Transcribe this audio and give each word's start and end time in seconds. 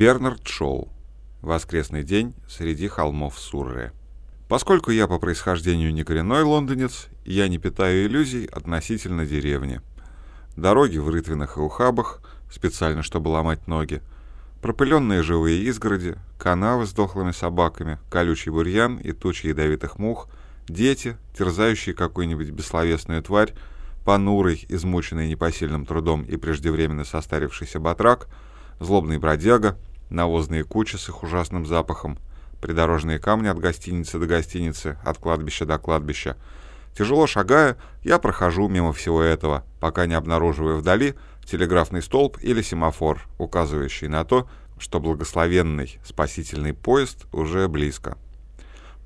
Бернард 0.00 0.48
Шоу. 0.48 0.88
Воскресный 1.42 2.04
день 2.04 2.32
среди 2.48 2.88
холмов 2.88 3.38
Сурре. 3.38 3.92
Поскольку 4.48 4.90
я 4.90 5.06
по 5.06 5.18
происхождению 5.18 5.92
не 5.92 6.04
коренной 6.04 6.42
лондонец, 6.42 7.08
я 7.26 7.48
не 7.48 7.58
питаю 7.58 8.06
иллюзий 8.06 8.46
относительно 8.46 9.26
деревни. 9.26 9.82
Дороги 10.56 10.96
в 10.96 11.10
рытвинах 11.10 11.58
и 11.58 11.60
ухабах, 11.60 12.22
специально 12.50 13.02
чтобы 13.02 13.28
ломать 13.28 13.66
ноги, 13.66 14.00
пропыленные 14.62 15.22
живые 15.22 15.64
изгороди, 15.64 16.16
канавы 16.38 16.86
с 16.86 16.94
дохлыми 16.94 17.32
собаками, 17.32 17.98
колючий 18.10 18.52
бурьян 18.52 18.96
и 18.96 19.12
тучи 19.12 19.48
ядовитых 19.48 19.98
мух, 19.98 20.30
дети, 20.66 21.18
терзающие 21.36 21.94
какую-нибудь 21.94 22.48
бессловесную 22.48 23.22
тварь, 23.22 23.52
понурый, 24.06 24.64
измученный 24.70 25.28
непосильным 25.28 25.84
трудом 25.84 26.22
и 26.22 26.38
преждевременно 26.38 27.04
состарившийся 27.04 27.80
батрак— 27.80 28.28
злобный 28.80 29.18
бродяга, 29.18 29.76
навозные 30.10 30.64
кучи 30.64 30.96
с 30.96 31.08
их 31.08 31.22
ужасным 31.22 31.66
запахом, 31.66 32.18
придорожные 32.60 33.18
камни 33.18 33.48
от 33.48 33.58
гостиницы 33.58 34.18
до 34.18 34.26
гостиницы, 34.26 34.98
от 35.04 35.18
кладбища 35.18 35.64
до 35.64 35.78
кладбища. 35.78 36.36
Тяжело 36.96 37.26
шагая, 37.26 37.76
я 38.02 38.18
прохожу 38.18 38.68
мимо 38.68 38.92
всего 38.92 39.22
этого, 39.22 39.64
пока 39.80 40.06
не 40.06 40.14
обнаруживаю 40.14 40.78
вдали 40.78 41.14
телеграфный 41.44 42.02
столб 42.02 42.36
или 42.42 42.62
семафор, 42.62 43.26
указывающий 43.38 44.08
на 44.08 44.24
то, 44.24 44.48
что 44.78 45.00
благословенный 45.00 45.98
спасительный 46.04 46.74
поезд 46.74 47.26
уже 47.32 47.68
близко. 47.68 48.16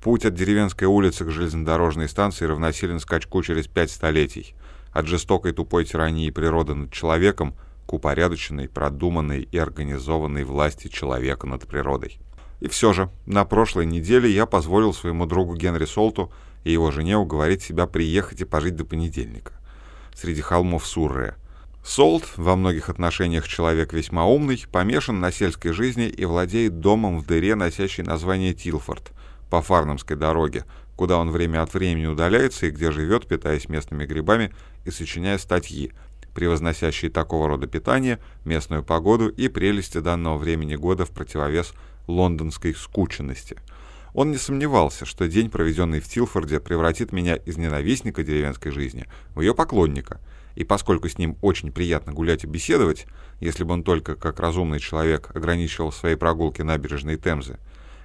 Путь 0.01 0.25
от 0.25 0.35
деревенской 0.35 0.87
улицы 0.87 1.25
к 1.25 1.31
железнодорожной 1.31 2.07
станции 2.07 2.45
равносилен 2.45 2.99
скачку 2.99 3.41
через 3.41 3.67
пять 3.67 3.91
столетий. 3.91 4.55
От 4.91 5.07
жестокой 5.07 5.51
тупой 5.51 5.83
тирании 5.83 6.29
природы 6.29 6.75
над 6.75 6.93
человеком 6.93 7.55
к 7.85 7.93
упорядоченной, 7.93 8.67
продуманной 8.67 9.41
и 9.41 9.57
организованной 9.57 10.43
власти 10.43 10.87
человека 10.87 11.47
над 11.47 11.67
природой. 11.67 12.19
И 12.61 12.67
все 12.67 12.93
же, 12.93 13.09
на 13.25 13.45
прошлой 13.45 13.85
неделе 13.85 14.29
я 14.29 14.45
позволил 14.45 14.93
своему 14.93 15.25
другу 15.25 15.55
Генри 15.55 15.85
Солту 15.85 16.31
и 16.63 16.71
его 16.71 16.91
жене 16.91 17.17
уговорить 17.17 17.61
себя 17.61 17.85
приехать 17.85 18.41
и 18.41 18.45
пожить 18.45 18.75
до 18.75 18.85
понедельника. 18.85 19.53
Среди 20.15 20.41
холмов 20.41 20.85
Сурре. 20.85 21.35
Солт, 21.85 22.23
во 22.37 22.55
многих 22.55 22.89
отношениях 22.89 23.47
человек 23.47 23.93
весьма 23.93 24.25
умный, 24.25 24.65
помешан 24.71 25.19
на 25.19 25.31
сельской 25.31 25.71
жизни 25.71 26.07
и 26.07 26.25
владеет 26.25 26.79
домом 26.79 27.19
в 27.19 27.27
дыре, 27.27 27.53
носящей 27.53 28.03
название 28.03 28.55
Тилфорд, 28.55 29.11
по 29.51 29.61
Фарнамской 29.61 30.17
дороге, 30.17 30.65
куда 30.95 31.19
он 31.19 31.29
время 31.29 31.61
от 31.61 31.73
времени 31.75 32.07
удаляется 32.07 32.65
и 32.65 32.71
где 32.71 32.91
живет, 32.91 33.27
питаясь 33.27 33.69
местными 33.69 34.05
грибами 34.05 34.51
и 34.83 34.89
сочиняя 34.89 35.37
статьи, 35.37 35.91
превозносящие 36.35 37.09
такого 37.09 37.47
рода 37.47 37.65
питание, 37.65 38.19
местную 38.43 38.83
погоду 38.83 39.29
и 39.29 39.47
прелести 39.47 39.99
данного 39.99 40.37
времени 40.37 40.75
года 40.75 41.05
в 41.05 41.09
противовес 41.09 41.73
лондонской 42.07 42.75
скученности. 42.75 43.57
Он 44.13 44.31
не 44.31 44.37
сомневался, 44.37 45.05
что 45.05 45.27
день, 45.27 45.49
проведенный 45.49 45.99
в 45.99 46.07
Тилфорде, 46.07 46.59
превратит 46.59 47.11
меня 47.11 47.35
из 47.35 47.57
ненавистника 47.57 48.23
деревенской 48.23 48.71
жизни 48.71 49.07
в 49.33 49.41
ее 49.41 49.55
поклонника, 49.55 50.21
и 50.55 50.63
поскольку 50.63 51.09
с 51.09 51.17
ним 51.17 51.37
очень 51.41 51.71
приятно 51.71 52.13
гулять 52.13 52.43
и 52.43 52.47
беседовать, 52.47 53.07
если 53.39 53.63
бы 53.63 53.73
он 53.73 53.83
только, 53.83 54.15
как 54.15 54.39
разумный 54.39 54.79
человек, 54.79 55.35
ограничивал 55.35 55.91
свои 55.91 56.15
прогулки 56.15 56.61
набережной 56.61 57.17
Темзы, 57.17 57.57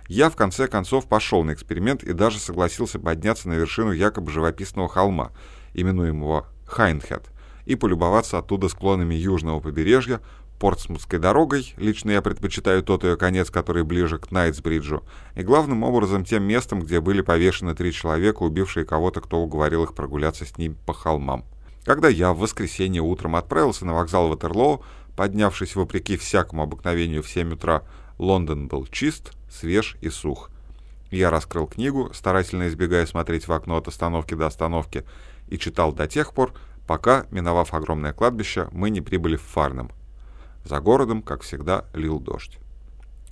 я 0.09 0.31
в 0.31 0.35
конце 0.35 0.67
концов 0.67 1.07
пошел 1.07 1.45
на 1.45 1.53
эксперимент 1.53 2.03
и 2.03 2.13
даже 2.13 2.41
согласился 2.41 2.99
подняться 2.99 3.49
на 3.49 3.53
вершину 3.53 3.93
якобы 3.93 4.33
живописного 4.33 4.89
холма, 4.89 5.31
именуемого 5.75 6.49
Хайнхед, 6.67 7.31
и 7.67 7.75
полюбоваться 7.75 8.39
оттуда 8.39 8.69
склонами 8.69 9.15
южного 9.15 9.61
побережья, 9.61 10.21
Портсмутской 10.61 11.19
дорогой, 11.19 11.73
лично 11.79 12.11
я 12.11 12.21
предпочитаю 12.21 12.83
тот 12.83 13.03
ее 13.03 13.17
конец, 13.17 13.51
который 13.51 13.83
ближе 13.83 14.19
к 14.19 14.31
Найтсбриджу, 14.31 15.03
и 15.35 15.43
главным 15.43 15.83
образом 15.83 16.23
тем 16.23 16.43
местом, 16.43 16.81
где 16.81 17.01
были 17.01 17.23
повешены 17.23 17.75
три 17.75 17.93
человека, 17.93 18.43
убившие 18.43 18.85
кого-то, 18.85 19.23
кто 19.23 19.39
уговорил 19.41 19.85
их 19.85 19.95
прогуляться 19.95 20.45
с 20.45 20.59
ним 20.59 20.77
по 20.85 20.93
холмам. 20.93 21.47
Когда 21.85 22.09
я 22.09 22.35
в 22.35 22.39
воскресенье 22.41 23.01
утром 23.01 23.37
отправился 23.37 23.87
на 23.87 23.95
вокзал 23.95 24.29
Ватерлоу, 24.29 24.85
поднявшись 25.17 25.77
вопреки 25.77 26.19
всякому 26.19 26.63
обыкновению 26.63 27.23
в 27.23 27.31
7 27.31 27.55
утра, 27.55 27.83
Лондон 28.19 28.69
был 28.69 28.87
чист, 28.87 29.33
свеж 29.51 29.97
и 30.03 30.11
сух. 30.11 30.51
Я 31.11 31.31
раскрыл 31.31 31.67
книгу, 31.67 32.11
старательно 32.13 32.69
избегая 32.69 33.07
смотреть 33.07 33.49
в 33.49 33.53
окно 33.53 33.79
от 33.79 33.89
остановки 33.89 34.35
до 34.35 34.47
остановки, 34.47 35.05
и 35.49 35.59
читал 35.59 35.93
до 35.93 36.07
тех 36.07 36.35
пор, 36.35 36.53
пока, 36.91 37.27
миновав 37.31 37.73
огромное 37.73 38.13
кладбище, 38.13 38.67
мы 38.73 38.91
не 38.91 39.01
прибыли 39.01 39.37
в 39.37 39.43
Фарнем. 39.43 39.93
За 40.65 40.81
городом, 40.81 41.23
как 41.23 41.43
всегда, 41.43 41.85
лил 41.95 42.19
дождь. 42.19 42.59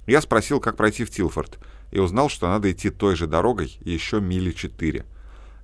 Я 0.06 0.20
спросил, 0.20 0.60
как 0.60 0.76
пройти 0.76 1.04
в 1.04 1.10
Тилфорд, 1.10 1.58
и 1.91 1.98
узнал, 1.98 2.28
что 2.28 2.46
надо 2.46 2.70
идти 2.70 2.88
той 2.91 3.16
же 3.16 3.26
дорогой 3.26 3.76
еще 3.80 4.20
мили 4.20 4.52
четыре. 4.52 5.06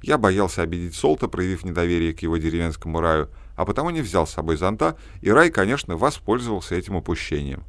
Я 0.03 0.19
боялся 0.19 0.63
обидеть 0.63 0.97
Солта, 0.97 1.29
проявив 1.29 1.65
недоверие 1.65 2.15
к 2.15 2.19
его 2.23 2.37
деревенскому 2.37 3.01
раю, 3.01 3.29
а 3.55 3.65
потому 3.65 3.91
не 3.91 4.01
взял 4.01 4.27
с 4.27 4.33
собой 4.33 4.57
зонта, 4.57 4.97
и 5.21 5.31
рай, 5.31 5.53
конечно, 5.53 5.97
воспользовался 5.97 6.75
этим 6.75 6.97
упущением. 6.97 7.63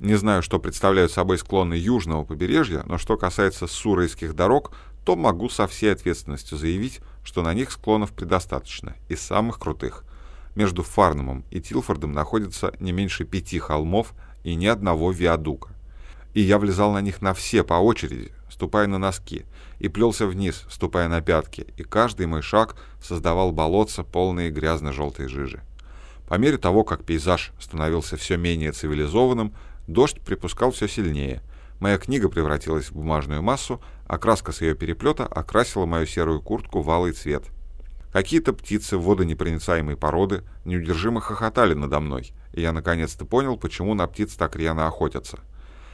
Не 0.00 0.16
знаю, 0.16 0.42
что 0.42 0.58
представляют 0.58 1.12
собой 1.12 1.38
склоны 1.38 1.74
южного 1.74 2.24
побережья, 2.24 2.82
но 2.86 2.98
что 2.98 3.16
касается 3.16 3.68
суройских 3.68 4.34
дорог, 4.34 4.72
то 5.08 5.16
могу 5.16 5.48
со 5.48 5.66
всей 5.66 5.90
ответственностью 5.90 6.58
заявить, 6.58 7.00
что 7.24 7.42
на 7.42 7.54
них 7.54 7.70
склонов 7.72 8.12
предостаточно, 8.12 8.94
из 9.08 9.22
самых 9.22 9.58
крутых. 9.58 10.04
Между 10.54 10.82
Фарнумом 10.82 11.46
и 11.50 11.62
Тилфордом 11.62 12.12
находится 12.12 12.74
не 12.78 12.92
меньше 12.92 13.24
пяти 13.24 13.58
холмов 13.58 14.12
и 14.44 14.54
ни 14.54 14.66
одного 14.66 15.10
виадука. 15.10 15.70
И 16.34 16.42
я 16.42 16.58
влезал 16.58 16.92
на 16.92 17.00
них 17.00 17.22
на 17.22 17.32
все 17.32 17.64
по 17.64 17.72
очереди, 17.72 18.32
ступая 18.50 18.86
на 18.86 18.98
носки, 18.98 19.46
и 19.78 19.88
плелся 19.88 20.26
вниз, 20.26 20.66
ступая 20.68 21.08
на 21.08 21.22
пятки, 21.22 21.66
и 21.78 21.84
каждый 21.84 22.26
мой 22.26 22.42
шаг 22.42 22.76
создавал 23.02 23.50
болотца, 23.50 24.04
полные 24.04 24.50
грязно-желтой 24.50 25.28
жижи. 25.28 25.62
По 26.28 26.34
мере 26.34 26.58
того, 26.58 26.84
как 26.84 27.04
пейзаж 27.04 27.52
становился 27.58 28.18
все 28.18 28.36
менее 28.36 28.72
цивилизованным, 28.72 29.54
дождь 29.86 30.20
припускал 30.20 30.70
все 30.70 30.86
сильнее— 30.86 31.40
Моя 31.80 31.96
книга 31.96 32.28
превратилась 32.28 32.86
в 32.86 32.94
бумажную 32.94 33.40
массу, 33.40 33.80
а 34.08 34.18
краска 34.18 34.52
с 34.52 34.60
ее 34.62 34.74
переплета 34.74 35.26
окрасила 35.26 35.86
мою 35.86 36.06
серую 36.06 36.40
куртку 36.40 36.80
в 36.80 36.90
алый 36.90 37.12
цвет. 37.12 37.44
Какие-то 38.12 38.54
птицы 38.54 38.96
водонепроницаемой 38.96 39.96
породы 39.96 40.42
неудержимо 40.64 41.20
хохотали 41.20 41.74
надо 41.74 42.00
мной, 42.00 42.32
и 42.52 42.62
я 42.62 42.72
наконец-то 42.72 43.26
понял, 43.26 43.58
почему 43.58 43.94
на 43.94 44.06
птиц 44.06 44.34
так 44.34 44.56
рьяно 44.56 44.86
охотятся. 44.86 45.38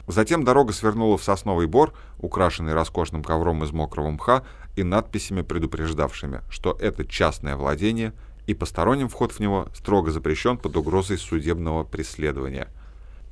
Затем 0.07 0.43
дорога 0.43 0.71
свернула 0.71 1.17
в 1.17 1.23
сосновый 1.23 1.67
бор, 1.67 1.93
украшенный 2.19 2.73
роскошным 2.73 3.23
ковром 3.23 3.63
из 3.63 3.71
мокрого 3.71 4.11
мха 4.11 4.43
и 4.75 4.83
надписями, 4.83 5.41
предупреждавшими, 5.41 6.41
что 6.49 6.77
это 6.79 7.05
частное 7.05 7.55
владение, 7.55 8.13
и 8.47 8.53
посторонним 8.53 9.09
вход 9.09 9.31
в 9.31 9.39
него 9.39 9.67
строго 9.75 10.11
запрещен 10.11 10.57
под 10.57 10.77
угрозой 10.77 11.17
судебного 11.17 11.83
преследования. 11.83 12.67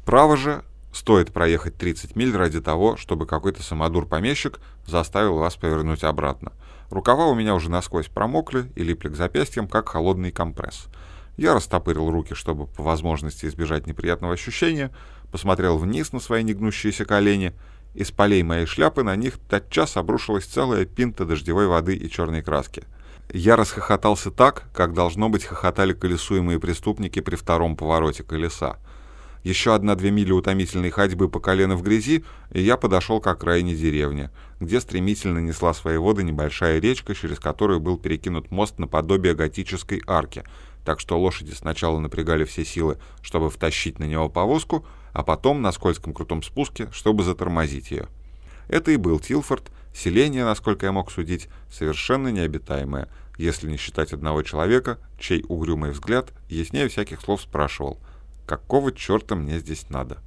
Право 0.06 0.36
же 0.36 0.64
Стоит 0.94 1.34
проехать 1.34 1.76
30 1.76 2.16
миль 2.16 2.38
ради 2.38 2.62
того, 2.62 2.98
чтобы 2.98 3.26
какой-то 3.26 3.64
самодур-помещик 3.64 4.60
заставил 4.86 5.38
вас 5.38 5.56
повернуть 5.56 6.04
обратно. 6.04 6.54
Рукава 6.92 7.26
у 7.26 7.34
меня 7.34 7.56
уже 7.56 7.72
насквозь 7.72 8.08
промокли 8.08 8.72
и 8.76 8.84
липли 8.84 9.10
к 9.10 9.16
запястьям, 9.16 9.68
как 9.68 9.90
холодный 9.90 10.32
компресс. 10.32 10.86
Я 11.36 11.56
растопырил 11.56 12.12
руки, 12.12 12.36
чтобы 12.36 12.68
по 12.68 12.84
возможности 12.84 13.48
избежать 13.48 13.88
неприятного 13.88 14.34
ощущения, 14.34 14.92
посмотрел 15.32 15.80
вниз 15.80 16.14
на 16.14 16.20
свои 16.20 16.44
негнущиеся 16.44 17.06
колени. 17.06 17.54
Из 17.96 18.12
полей 18.12 18.44
моей 18.44 18.68
шляпы 18.68 19.02
на 19.02 19.16
них 19.16 19.40
тотчас 19.50 19.98
обрушилась 19.98 20.46
целая 20.46 20.86
пинта 20.86 21.26
дождевой 21.26 21.66
воды 21.66 21.96
и 21.96 22.08
черной 22.08 22.44
краски. 22.44 22.84
Я 23.32 23.56
расхохотался 23.56 24.30
так, 24.30 24.66
как 24.74 24.94
должно 24.94 25.30
быть 25.30 25.44
хохотали 25.44 25.94
колесуемые 25.94 26.60
преступники 26.60 27.20
при 27.20 27.36
втором 27.36 27.76
повороте 27.76 28.22
колеса. 28.22 28.78
Еще 29.44 29.76
одна-две 29.76 30.10
мили 30.10 30.32
утомительной 30.32 30.90
ходьбы 30.90 31.28
по 31.28 31.42
колено 31.42 31.76
в 31.76 31.84
грязи, 31.84 32.24
и 32.52 32.62
я 32.62 32.78
подошел 32.78 33.20
к 33.20 33.28
окраине 33.28 33.76
деревни, 33.76 34.30
где 34.62 34.80
стремительно 34.80 35.40
несла 35.40 35.74
свои 35.74 35.98
воды 35.98 36.24
небольшая 36.24 36.80
речка, 36.80 37.14
через 37.14 37.40
которую 37.40 37.82
был 37.82 37.98
перекинут 37.98 38.52
мост 38.52 38.80
наподобие 38.80 39.34
готической 39.34 40.02
арки, 40.08 40.44
так 40.86 41.02
что 41.02 41.20
лошади 41.20 41.52
сначала 41.52 42.00
напрягали 42.00 42.46
все 42.46 42.64
силы, 42.64 42.98
чтобы 43.22 43.50
втащить 43.50 44.00
на 44.00 44.06
него 44.06 44.30
повозку, 44.30 44.86
а 45.12 45.24
потом 45.24 45.62
на 45.62 45.74
скользком 45.74 46.14
крутом 46.14 46.42
спуске, 46.42 46.88
чтобы 46.94 47.26
затормозить 47.26 47.92
ее. 47.92 48.08
Это 48.70 48.92
и 48.92 48.96
был 48.96 49.20
Тилфорд, 49.20 49.72
селение, 49.94 50.46
насколько 50.46 50.86
я 50.86 50.94
мог 50.94 51.12
судить, 51.12 51.50
совершенно 51.70 52.30
необитаемое, 52.30 53.10
если 53.38 53.70
не 53.70 53.76
считать 53.76 54.14
одного 54.14 54.42
человека, 54.42 55.00
чей 55.20 55.44
угрюмый 55.50 55.92
взгляд 55.92 56.32
яснее 56.48 56.88
всяких 56.88 57.20
слов 57.20 57.42
спрашивал— 57.42 58.00
Какого 58.46 58.92
черта 58.92 59.36
мне 59.36 59.60
здесь 59.60 59.90
надо? 59.90 60.18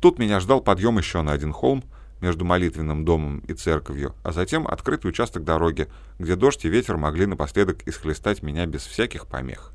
Тут 0.00 0.18
меня 0.18 0.40
ждал 0.40 0.60
подъем 0.60 0.98
еще 0.98 1.22
на 1.22 1.32
один 1.32 1.52
холм 1.52 1.84
между 2.20 2.44
молитвенным 2.44 3.04
домом 3.04 3.38
и 3.46 3.54
церковью, 3.54 4.14
а 4.22 4.32
затем 4.32 4.66
открытый 4.66 5.10
участок 5.10 5.44
дороги, 5.44 5.88
где 6.18 6.36
дождь 6.36 6.64
и 6.64 6.68
ветер 6.68 6.96
могли 6.96 7.26
напоследок 7.26 7.86
исхлестать 7.86 8.42
меня 8.42 8.66
без 8.66 8.84
всяких 8.84 9.26
помех. 9.26 9.72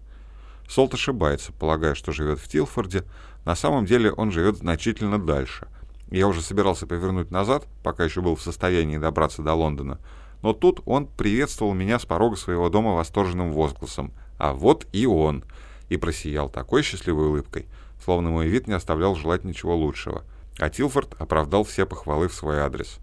Солт 0.68 0.94
ошибается, 0.94 1.52
полагая, 1.54 1.96
что 1.96 2.12
живет 2.12 2.40
в 2.40 2.48
Тилфорде. 2.48 3.04
На 3.46 3.56
самом 3.56 3.86
деле 3.86 4.12
он 4.12 4.32
живет 4.32 4.58
значительно 4.58 5.20
дальше— 5.20 5.68
Я 6.12 6.28
уже 6.28 6.42
собирался 6.42 6.86
повернуть 6.86 7.32
назад, 7.32 7.66
пока 7.84 8.04
еще 8.04 8.20
был 8.22 8.36
в 8.36 8.42
состоянии 8.42 8.98
добраться 8.98 9.42
до 9.42 9.54
Лондона, 9.54 9.98
но 10.42 10.52
тут 10.52 10.82
он 10.86 11.08
приветствовал 11.08 11.74
меня 11.74 12.00
с 12.00 12.06
порога 12.06 12.36
своего 12.36 12.70
дома 12.70 12.96
восторженным 12.96 13.52
возгласом 13.54 14.12
«А 14.38 14.54
вот 14.54 14.86
и 14.92 15.06
он!» 15.06 15.46
И 15.92 15.98
просиял 15.98 16.48
такой 16.48 16.84
счастливой 16.84 17.28
улыбкой, 17.28 17.68
словно 18.04 18.30
мой 18.30 18.48
вид 18.48 18.66
не 18.66 18.74
оставлял 18.74 19.14
желать 19.14 19.44
ничего 19.44 19.76
лучшего, 19.76 20.24
а 20.58 20.70
Тилфорд 20.70 21.20
оправдал 21.20 21.66
все 21.66 21.86
похвалы 21.86 22.30
в 22.30 22.34
свой 22.34 22.60
адрес. 22.60 23.00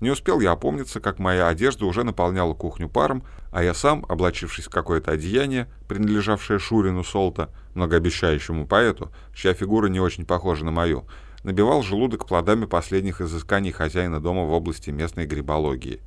Не 0.00 0.10
успел 0.10 0.40
я 0.40 0.50
опомниться, 0.50 0.98
как 0.98 1.20
моя 1.20 1.46
одежда 1.46 1.86
уже 1.86 2.02
наполняла 2.02 2.52
кухню 2.52 2.88
паром, 2.88 3.22
а 3.52 3.62
я 3.62 3.72
сам, 3.72 4.04
облачившись 4.08 4.64
в 4.64 4.70
какое-то 4.70 5.12
одеяние, 5.12 5.68
принадлежавшее 5.86 6.58
Шурину 6.58 7.04
Солта, 7.04 7.50
многообещающему 7.74 8.66
поэту, 8.66 9.12
чья 9.32 9.54
фигура 9.54 9.86
не 9.86 10.00
очень 10.00 10.26
похожа 10.26 10.64
на 10.64 10.72
мою, 10.72 11.04
набивал 11.44 11.84
желудок 11.84 12.26
плодами 12.26 12.64
последних 12.64 13.20
изысканий 13.20 13.70
хозяина 13.70 14.20
дома 14.20 14.42
в 14.42 14.50
области 14.50 14.90
местной 14.90 15.26
грибологии. 15.26 16.00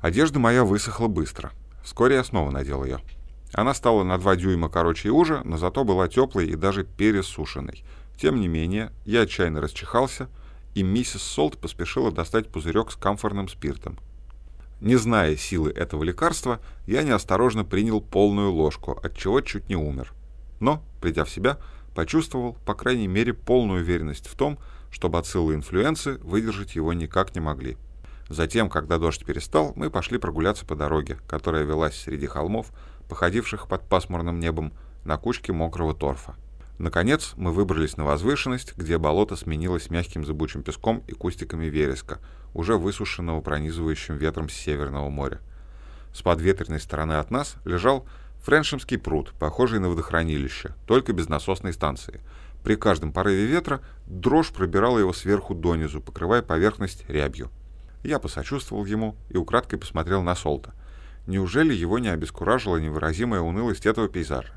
Одежда 0.00 0.40
моя 0.40 0.64
высохла 0.64 1.06
быстро. 1.06 1.52
Вскоре 1.84 2.16
я 2.16 2.24
снова 2.24 2.50
надел 2.50 2.82
ее. 2.82 2.98
Она 3.54 3.72
стала 3.72 4.04
на 4.04 4.18
два 4.18 4.36
дюйма 4.36 4.68
короче 4.68 5.08
и 5.08 5.10
уже, 5.10 5.40
но 5.44 5.56
зато 5.56 5.84
была 5.84 6.08
теплой 6.08 6.46
и 6.46 6.56
даже 6.56 6.84
пересушенной. 6.84 7.84
Тем 8.20 8.38
не 8.40 8.48
менее, 8.48 8.92
я 9.06 9.22
отчаянно 9.22 9.60
расчихался— 9.62 10.28
и 10.74 10.82
миссис 10.82 11.22
Солт 11.22 11.56
поспешила 11.58 12.10
достать 12.10 12.48
пузырек 12.48 12.90
с 12.90 12.96
камфорным 12.96 13.48
спиртом. 13.48 13.98
Не 14.80 14.96
зная 14.96 15.36
силы 15.36 15.70
этого 15.70 16.02
лекарства, 16.04 16.60
я 16.86 17.02
неосторожно 17.02 17.64
принял 17.64 18.00
полную 18.00 18.52
ложку, 18.52 18.92
от 18.92 19.16
чего 19.16 19.40
чуть 19.40 19.68
не 19.68 19.76
умер. 19.76 20.12
Но, 20.60 20.82
придя 21.00 21.24
в 21.24 21.30
себя, 21.30 21.58
почувствовал, 21.94 22.56
по 22.66 22.74
крайней 22.74 23.06
мере, 23.06 23.32
полную 23.32 23.82
уверенность 23.82 24.26
в 24.26 24.36
том, 24.36 24.58
что 24.90 25.08
бациллы 25.08 25.54
инфлюенции 25.54 26.18
выдержать 26.22 26.74
его 26.74 26.92
никак 26.92 27.34
не 27.34 27.40
могли. 27.40 27.76
Затем, 28.28 28.68
когда 28.68 28.98
дождь 28.98 29.24
перестал, 29.24 29.72
мы 29.76 29.90
пошли 29.90 30.18
прогуляться 30.18 30.66
по 30.66 30.74
дороге, 30.74 31.18
которая 31.28 31.64
велась 31.64 31.96
среди 31.96 32.26
холмов, 32.26 32.72
походивших 33.08 33.68
под 33.68 33.88
пасмурным 33.88 34.38
небом, 34.38 34.72
на 35.04 35.16
кучке 35.18 35.52
мокрого 35.52 35.94
торфа. 35.94 36.34
Наконец 36.78 37.34
мы 37.36 37.52
выбрались 37.52 37.96
на 37.96 38.04
возвышенность, 38.04 38.76
где 38.76 38.98
болото 38.98 39.36
сменилось 39.36 39.90
мягким 39.90 40.24
зыбучим 40.24 40.62
песком 40.62 41.04
и 41.06 41.12
кустиками 41.12 41.66
вереска, 41.66 42.18
уже 42.52 42.76
высушенного 42.76 43.40
пронизывающим 43.40 44.16
ветром 44.16 44.48
с 44.48 44.54
Северного 44.54 45.08
моря. 45.08 45.40
С 46.12 46.22
подветренной 46.22 46.80
стороны 46.80 47.14
от 47.14 47.30
нас 47.30 47.56
лежал 47.64 48.06
Френшемский 48.42 48.98
пруд, 48.98 49.32
похожий 49.38 49.78
на 49.78 49.88
водохранилище, 49.88 50.74
только 50.86 51.12
без 51.12 51.28
насосной 51.28 51.72
станции. 51.72 52.20
При 52.62 52.76
каждом 52.76 53.12
порыве 53.12 53.46
ветра 53.46 53.80
дрожь 54.06 54.50
пробирала 54.50 54.98
его 54.98 55.12
сверху 55.12 55.54
донизу, 55.54 56.00
покрывая 56.00 56.42
поверхность 56.42 57.08
рябью. 57.08 57.50
Я 58.02 58.18
посочувствовал 58.18 58.84
ему 58.84 59.16
и 59.30 59.36
украдкой 59.36 59.78
посмотрел 59.78 60.22
на 60.22 60.34
Солта. 60.34 60.74
Неужели 61.26 61.72
его 61.72 61.98
не 61.98 62.08
обескуражила 62.08 62.76
невыразимая 62.76 63.40
унылость 63.40 63.86
этого 63.86 64.08
пейзажа? 64.08 64.54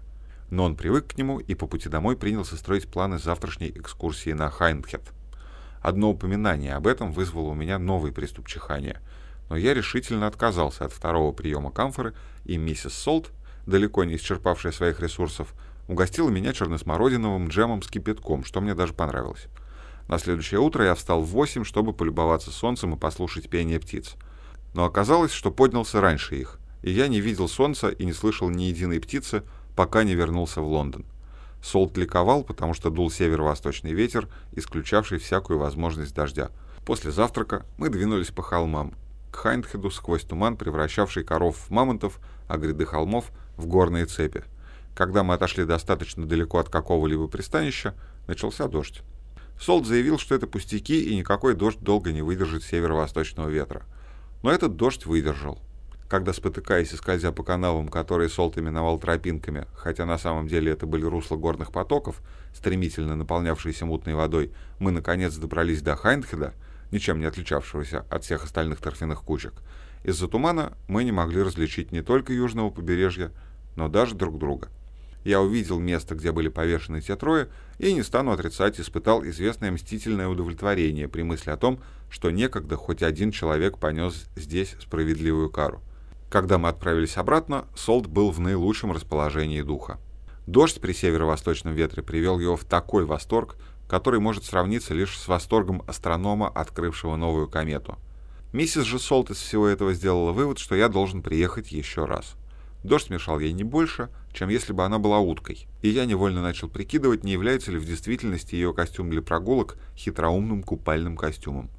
но 0.50 0.64
он 0.64 0.76
привык 0.76 1.08
к 1.08 1.18
нему 1.18 1.40
и 1.40 1.56
по 1.56 1.68
пути 1.68 1.90
домой 1.90 2.16
принялся 2.16 2.56
строить 2.56 2.88
планы 2.88 3.18
завтрашней 3.18 3.72
экскурсии 3.76 4.32
на 4.32 4.50
Хайнхед. 4.50 5.02
Одно 5.82 6.12
упоминание 6.12 6.76
об 6.76 6.88
этом 6.88 7.12
вызвало 7.12 7.50
у 7.50 7.54
меня 7.54 7.78
новый 7.80 8.12
приступ 8.12 8.48
чихания, 8.48 9.02
но 9.50 9.58
я 9.58 9.74
решительно 9.74 10.28
отказался 10.28 10.86
от 10.86 10.92
второго 10.92 11.32
приема 11.32 11.72
камфоры, 11.72 12.14
и 12.46 12.58
миссис 12.58 12.94
Солт, 12.94 13.32
далеко 13.66 14.04
не 14.04 14.16
исчерпавшая 14.16 14.72
своих 14.72 15.00
ресурсов, 15.00 15.54
угостила 15.88 16.30
меня 16.30 16.54
черносмородиновым 16.54 17.48
джемом 17.48 17.82
с 17.82 17.88
кипятком, 17.88 18.44
что 18.44 18.60
мне 18.62 18.74
даже 18.74 18.94
понравилось. 18.94 19.48
На 20.08 20.18
следующее 20.18 20.60
утро 20.62 20.86
я 20.86 20.96
встал 20.96 21.22
в 21.22 21.28
восемь, 21.28 21.66
чтобы 21.66 21.94
полюбоваться 21.94 22.52
солнцем 22.52 22.96
и 22.96 22.98
послушать 22.98 23.50
пение 23.50 23.80
птиц. 23.80 24.16
Но 24.74 24.86
оказалось, 24.86 25.32
что 25.32 25.52
поднялся 25.52 26.02
раньше 26.02 26.36
их, 26.36 26.57
и 26.82 26.92
я 26.92 27.08
не 27.08 27.20
видел 27.20 27.48
солнца 27.48 27.90
и 27.90 28.06
не 28.06 28.14
слышал 28.14 28.50
ни 28.50 28.64
единой 28.64 29.00
птицы, 29.00 29.44
пока 29.76 30.04
не 30.04 30.16
вернулся 30.16 30.62
в 30.62 30.68
Лондон. 30.68 31.06
Солт 31.62 31.98
ликовал, 31.98 32.44
потому 32.44 32.74
что 32.74 32.90
дул 32.90 33.10
северо-восточный 33.10 33.94
ветер, 33.94 34.28
исключавший 34.54 35.18
всякую 35.18 35.60
возможность 35.60 36.14
дождя. 36.14 36.52
После 36.86 37.12
завтрака 37.12 37.66
мы 37.78 37.90
двинулись 37.90 38.30
по 38.30 38.42
холмам, 38.42 38.94
к 39.32 39.36
Хайндхеду 39.38 39.92
сквозь 39.92 40.24
туман, 40.24 40.56
превращавший 40.56 41.24
коров 41.24 41.58
в 41.58 41.70
мамонтов, 41.70 42.20
а 42.48 42.58
гряды 42.58 42.86
холмов 42.86 43.32
в 43.58 43.68
горные 43.68 44.06
цепи. 44.06 44.44
Когда 44.96 45.24
мы 45.24 45.34
отошли 45.34 45.66
достаточно 45.66 46.26
далеко 46.26 46.60
от 46.60 46.70
какого-либо 46.70 47.28
пристанища, 47.28 47.94
начался 48.28 48.68
дождь. 48.68 49.02
Солт 49.60 49.86
заявил, 49.86 50.18
что 50.18 50.36
это 50.36 50.48
пустяки 50.48 51.04
и 51.04 51.16
никакой 51.16 51.56
дождь 51.56 51.80
долго 51.80 52.12
не 52.12 52.22
выдержит 52.22 52.64
северо-восточного 52.64 53.50
ветра. 53.50 53.84
Но 54.44 54.52
этот 54.52 54.76
дождь 54.76 55.06
выдержал 55.06 55.60
когда, 56.08 56.32
спотыкаясь 56.32 56.94
и 56.94 56.96
скользя 56.96 57.32
по 57.32 57.44
канавам, 57.44 57.90
которые 57.90 58.30
Солт 58.30 58.58
именовал 58.58 58.98
тропинками, 59.00 59.66
хотя 59.74 60.06
на 60.06 60.18
самом 60.18 60.48
деле 60.48 60.72
это 60.72 60.86
были 60.86 61.06
русла 61.06 61.36
горных 61.36 61.72
потоков, 61.72 62.22
стремительно 62.54 63.16
наполнявшиеся 63.16 63.86
мутной 63.86 64.16
водой, 64.16 64.52
мы 64.80 64.92
наконец 64.92 65.36
добрались 65.36 65.82
до 65.82 65.96
Хайндхеда, 65.96 66.54
ничем 66.92 67.20
не 67.20 67.26
отличавшегося 67.26 68.06
от 68.10 68.24
всех 68.24 68.46
остальных 68.46 68.80
торфяных 68.80 69.22
кучек. 69.22 69.54
Из-за 70.04 70.28
тумана 70.28 70.74
мы 70.88 71.04
не 71.04 71.12
могли 71.12 71.42
различить 71.42 71.92
не 71.92 72.02
только 72.02 72.32
южного 72.32 72.70
побережья, 72.70 73.32
но 73.76 73.90
даже 73.90 74.16
друг 74.16 74.38
друга. 74.40 74.70
Я 75.26 75.42
увидел 75.42 75.78
место, 75.78 76.16
где 76.16 76.32
были 76.32 76.48
повешены 76.48 77.02
те 77.02 77.18
трое, 77.18 77.50
и, 77.80 77.92
не 77.92 78.02
стану 78.02 78.32
отрицать, 78.32 78.80
испытал 78.80 79.26
известное 79.26 79.72
мстительное 79.72 80.30
удовлетворение 80.30 81.10
при 81.10 81.24
мысли 81.24 81.50
о 81.50 81.58
том, 81.58 81.82
что 82.10 82.32
некогда 82.32 82.78
хоть 82.78 83.04
один 83.04 83.32
человек 83.32 83.78
понес 83.78 84.28
здесь 84.38 84.76
справедливую 84.80 85.50
кару. 85.50 85.82
Когда 86.30 86.58
мы 86.58 86.70
отправились 86.70 87.18
обратно, 87.18 87.66
Солт 87.76 88.08
был 88.08 88.32
в 88.32 88.40
наилучшем 88.40 88.92
расположении 88.92 89.62
духа. 89.62 90.00
Дождь 90.46 90.82
при 90.82 90.92
северо-восточном 90.92 91.74
ветре 91.74 92.04
привел 92.04 92.40
его 92.40 92.58
в 92.58 92.66
такой 92.66 93.06
восторг, 93.06 93.58
который 93.88 94.20
может 94.20 94.44
сравниться 94.44 94.94
лишь 94.94 95.18
с 95.18 95.28
восторгом 95.28 95.84
астронома, 95.88 96.50
открывшего 96.50 97.16
новую 97.16 97.48
комету. 97.48 97.98
Миссис 98.52 98.84
же 98.84 99.00
Солт 99.00 99.30
из 99.30 99.38
всего 99.38 99.68
этого 99.68 99.94
сделала 99.94 100.32
вывод, 100.32 100.60
что 100.60 100.76
я 100.76 100.90
должен 100.90 101.22
приехать 101.22 101.72
еще 101.72 102.06
раз. 102.06 102.36
Дождь 102.84 103.10
мешал 103.10 103.40
ей 103.40 103.54
не 103.54 103.64
больше, 103.64 104.10
чем 104.34 104.50
если 104.50 104.72
бы 104.72 104.84
она 104.84 105.00
была 105.00 105.20
уткой, 105.20 105.68
и 105.82 105.90
я 105.90 106.06
невольно 106.06 106.42
начал 106.42 106.70
прикидывать, 106.70 107.24
не 107.24 107.32
является 107.32 107.72
ли 107.72 107.78
в 107.78 107.86
действительности 107.86 108.56
ее 108.56 108.74
костюм 108.74 109.10
для 109.10 109.22
прогулок 109.22 109.78
хитроумным 109.98 110.64
купальным 110.64 111.18
костюмом. 111.18 111.70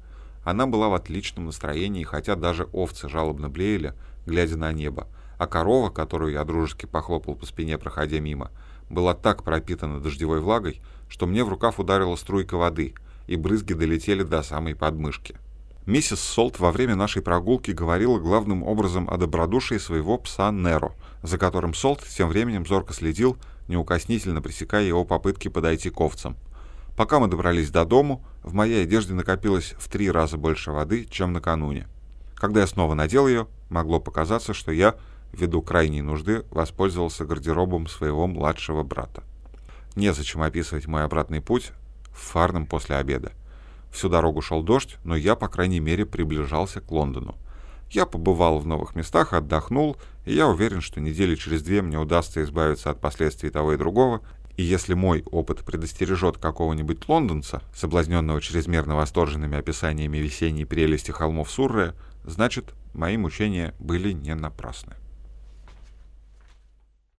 Она 0.43 0.67
была 0.67 0.89
в 0.89 0.93
отличном 0.93 1.45
настроении, 1.45 2.03
хотя 2.03 2.35
даже 2.35 2.65
овцы 2.71 3.09
жалобно 3.09 3.49
блеяли, 3.49 3.93
глядя 4.29 4.55
на 4.55 4.71
небо, 4.71 5.07
а 5.37 5.47
корова, 5.47 5.89
которую 5.89 6.33
я 6.33 6.43
дружески 6.43 6.85
похлопал 6.85 7.35
по 7.35 7.45
спине, 7.45 7.77
проходя 7.77 8.19
мимо, 8.19 8.51
была 8.89 9.13
так 9.13 9.43
пропитана 9.43 9.99
дождевой 9.99 10.39
влагой, 10.39 10.81
что 11.09 11.25
мне 11.25 11.43
в 11.43 11.49
рукав 11.49 11.79
ударила 11.79 12.15
струйка 12.15 12.55
воды, 12.55 12.93
и 13.27 13.35
брызги 13.35 13.73
долетели 13.73 14.23
до 14.23 14.41
самой 14.41 14.75
подмышки. 14.75 15.35
Миссис 15.85 16.19
Солт 16.19 16.59
во 16.59 16.71
время 16.71 16.95
нашей 16.95 17.21
прогулки 17.21 17.71
говорила 17.71 18.19
главным 18.19 18.63
образом 18.63 19.09
о 19.09 19.17
добродушии 19.17 19.77
своего 19.77 20.17
пса 20.17 20.51
Неро, 20.51 20.93
за 21.23 21.37
которым 21.37 21.73
Солт 21.73 22.03
тем 22.03 22.29
временем 22.29 22.65
зорко 22.65 22.93
следил, 22.93 23.37
неукоснительно 23.67 24.41
пресекая 24.41 24.83
его 24.83 25.03
попытки 25.03 25.47
подойти 25.47 25.89
к 25.89 25.99
овцам. 25.99 26.37
Пока 26.95 27.19
мы 27.19 27.27
добрались 27.27 27.71
до 27.71 27.85
дому, 27.85 28.23
в 28.43 28.53
моей 28.53 28.83
одежде 28.83 29.13
накопилось 29.13 29.73
в 29.79 29.89
три 29.89 30.11
раза 30.11 30.37
больше 30.37 30.71
воды, 30.71 31.05
чем 31.09 31.33
накануне. 31.33 31.87
Когда 32.35 32.59
я 32.61 32.67
снова 32.67 32.93
надел 32.93 33.27
ее, 33.27 33.47
могло 33.69 33.99
показаться, 33.99 34.53
что 34.53 34.71
я, 34.71 34.95
ввиду 35.31 35.61
крайней 35.61 36.01
нужды, 36.01 36.43
воспользовался 36.51 37.25
гардеробом 37.25 37.87
своего 37.87 38.27
младшего 38.27 38.83
брата. 38.83 39.23
Незачем 39.95 40.41
описывать 40.41 40.87
мой 40.87 41.03
обратный 41.03 41.41
путь 41.41 41.71
в 42.11 42.19
Фарном 42.19 42.65
после 42.65 42.95
обеда. 42.95 43.31
Всю 43.91 44.09
дорогу 44.09 44.41
шел 44.41 44.61
дождь, 44.61 44.97
но 45.03 45.15
я, 45.15 45.35
по 45.35 45.47
крайней 45.47 45.79
мере, 45.79 46.05
приближался 46.05 46.81
к 46.81 46.91
Лондону. 46.91 47.35
Я 47.91 48.05
побывал 48.05 48.59
в 48.59 48.67
новых 48.67 48.95
местах, 48.95 49.33
отдохнул, 49.33 49.97
и 50.25 50.33
я 50.33 50.47
уверен, 50.47 50.79
что 50.79 51.01
недели 51.01 51.35
через 51.35 51.63
две 51.63 51.81
мне 51.81 51.97
удастся 51.97 52.43
избавиться 52.43 52.91
от 52.91 53.01
последствий 53.01 53.49
того 53.49 53.73
и 53.73 53.77
другого, 53.77 54.21
и 54.57 54.63
если 54.63 54.93
мой 54.93 55.23
опыт 55.31 55.65
предостережет 55.65 56.37
какого-нибудь 56.37 57.07
лондонца, 57.07 57.63
соблазненного 57.73 58.41
чрезмерно 58.41 58.95
восторженными 58.95 59.57
описаниями 59.57 60.17
весенней 60.17 60.65
прелести 60.65 61.11
холмов 61.11 61.49
Сурре, 61.49 61.95
значит, 62.23 62.73
мои 62.93 63.17
мучения 63.17 63.73
были 63.79 64.11
не 64.11 64.35
напрасны. 64.35 64.95